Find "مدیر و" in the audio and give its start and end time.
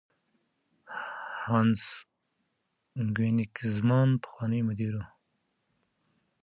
4.67-5.03